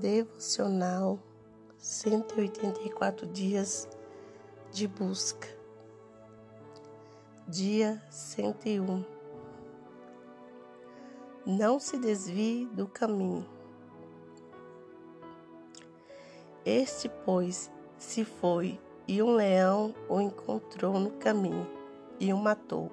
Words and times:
Devocional 0.00 1.18
184 1.78 3.26
dias 3.28 3.88
de 4.70 4.86
busca. 4.86 5.48
Dia 7.48 8.02
101. 8.10 9.02
Não 11.46 11.80
se 11.80 11.96
desvie 11.98 12.66
do 12.66 12.86
caminho. 12.86 13.48
Este, 16.62 17.08
pois, 17.24 17.72
se 17.96 18.22
foi, 18.22 18.78
e 19.08 19.22
um 19.22 19.34
leão 19.34 19.94
o 20.10 20.20
encontrou 20.20 21.00
no 21.00 21.12
caminho 21.12 21.66
e 22.20 22.34
o 22.34 22.36
matou, 22.36 22.92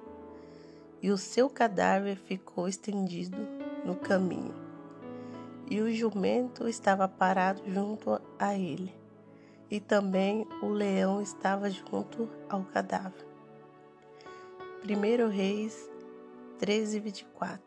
e 1.02 1.10
o 1.10 1.18
seu 1.18 1.50
cadáver 1.50 2.16
ficou 2.16 2.66
estendido 2.66 3.36
no 3.84 3.94
caminho 3.94 4.63
e 5.74 5.80
o 5.80 5.92
jumento 5.92 6.68
estava 6.68 7.08
parado 7.08 7.60
junto 7.66 8.20
a 8.38 8.54
ele, 8.54 8.94
e 9.68 9.80
também 9.80 10.46
o 10.62 10.68
leão 10.68 11.20
estava 11.20 11.68
junto 11.68 12.30
ao 12.48 12.62
cadáver. 12.62 13.26
1 14.84 15.28
Reis 15.28 15.90
13, 16.60 17.00
24 17.00 17.60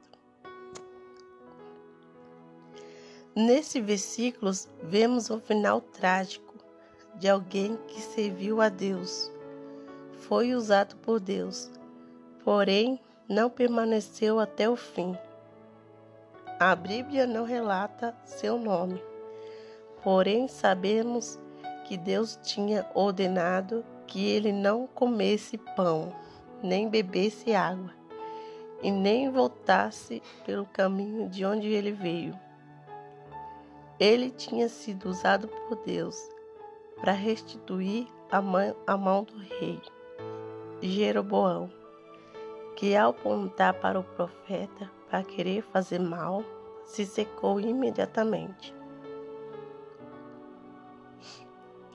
Nesse 3.36 3.82
versículo, 3.82 4.54
vemos 4.84 5.30
o 5.30 5.42
final 5.42 5.82
trágico 5.82 6.56
de 7.16 7.28
alguém 7.28 7.78
que 7.90 8.00
serviu 8.00 8.62
a 8.62 8.70
Deus. 8.70 9.30
Foi 10.20 10.54
usado 10.54 10.96
por 10.96 11.20
Deus, 11.20 11.70
porém 12.42 13.02
não 13.28 13.50
permaneceu 13.50 14.40
até 14.40 14.70
o 14.70 14.78
fim. 14.78 15.14
A 16.60 16.76
Bíblia 16.76 17.28
não 17.28 17.44
relata 17.46 18.16
seu 18.26 18.58
nome, 18.58 19.00
porém 20.04 20.48
sabemos 20.48 21.40
que 21.86 21.96
Deus 21.96 22.40
tinha 22.42 22.90
ordenado 22.96 23.86
que 24.08 24.28
ele 24.28 24.52
não 24.52 24.88
comesse 24.88 25.56
pão, 25.76 26.12
nem 26.64 26.90
bebesse 26.90 27.54
água, 27.54 27.94
e 28.82 28.90
nem 28.90 29.30
voltasse 29.30 30.20
pelo 30.48 30.66
caminho 30.66 31.30
de 31.30 31.46
onde 31.46 31.68
ele 31.68 31.92
veio. 31.92 32.34
Ele 34.00 34.32
tinha 34.32 34.68
sido 34.68 35.10
usado 35.10 35.48
por 35.48 35.76
Deus 35.86 36.18
para 37.00 37.12
restituir 37.12 38.08
a 38.32 38.42
mão, 38.42 38.76
a 38.88 38.98
mão 38.98 39.24
do 39.24 39.38
rei 39.38 39.80
Jeroboão, 40.82 41.70
que 42.78 42.96
ao 42.96 43.10
apontar 43.10 43.74
para 43.74 44.00
o 44.00 44.04
profeta 44.04 44.90
para 45.10 45.24
querer 45.24 45.64
fazer 45.64 46.00
mal, 46.00 46.44
se 46.86 47.08
secou 47.08 47.60
imediatamente. 47.60 48.72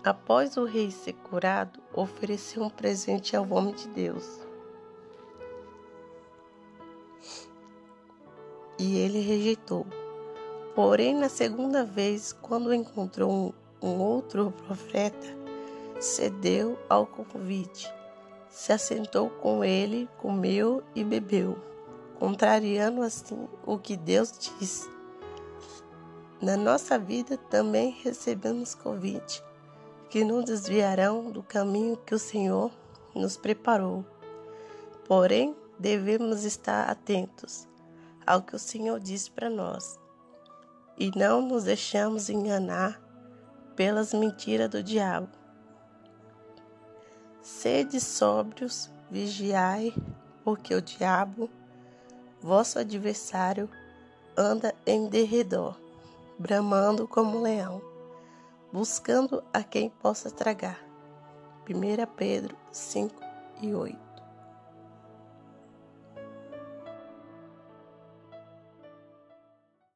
Após 0.02 0.56
o 0.56 0.64
rei 0.64 0.90
ser 0.90 1.12
curado, 1.12 1.80
ofereceu 1.94 2.64
um 2.64 2.68
presente 2.68 3.36
ao 3.36 3.48
homem 3.48 3.72
de 3.72 3.86
Deus. 3.90 4.40
E 8.76 8.98
ele 8.98 9.20
rejeitou. 9.20 9.86
Porém, 10.74 11.14
na 11.14 11.28
segunda 11.28 11.84
vez, 11.84 12.32
quando 12.32 12.74
encontrou 12.74 13.30
um, 13.30 13.52
um 13.80 14.00
outro 14.00 14.50
profeta, 14.66 15.28
cedeu 16.00 16.76
ao 16.88 17.06
convite, 17.06 17.88
se 18.52 18.72
assentou 18.72 19.28
com 19.30 19.64
ele, 19.64 20.08
comeu 20.18 20.84
e 20.94 21.02
bebeu 21.02 21.72
contrariando 22.22 23.02
assim 23.02 23.48
o 23.66 23.76
que 23.76 23.96
Deus 23.96 24.32
diz. 24.38 24.88
Na 26.40 26.56
nossa 26.56 26.96
vida 26.96 27.36
também 27.36 27.90
recebemos 28.00 28.76
convite 28.76 29.42
que 30.08 30.22
nos 30.22 30.44
desviarão 30.44 31.32
do 31.32 31.42
caminho 31.42 31.96
que 31.96 32.14
o 32.14 32.20
Senhor 32.20 32.70
nos 33.12 33.36
preparou. 33.36 34.04
Porém, 35.04 35.56
devemos 35.76 36.44
estar 36.44 36.88
atentos 36.88 37.66
ao 38.24 38.40
que 38.40 38.54
o 38.54 38.58
Senhor 38.58 39.00
diz 39.00 39.28
para 39.28 39.50
nós 39.50 39.98
e 40.96 41.10
não 41.16 41.42
nos 41.42 41.64
deixamos 41.64 42.30
enganar 42.30 43.02
pelas 43.74 44.14
mentiras 44.14 44.70
do 44.70 44.80
diabo. 44.80 45.41
Sede 47.42 48.00
sóbrios, 48.00 48.88
vigiai, 49.10 49.92
porque 50.44 50.74
o 50.74 50.80
diabo 50.80 51.50
vosso 52.40 52.78
adversário 52.78 53.68
anda 54.36 54.72
em 54.86 55.08
derredor, 55.08 55.76
bramando 56.38 57.06
como 57.08 57.38
um 57.38 57.42
leão, 57.42 57.82
buscando 58.72 59.42
a 59.52 59.62
quem 59.62 59.90
possa 59.90 60.30
tragar. 60.30 60.80
1 61.68 62.06
Pedro 62.16 62.56
5 62.70 63.14
e 63.60 63.74
8 63.74 64.01